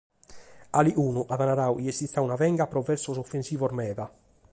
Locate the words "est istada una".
1.91-2.39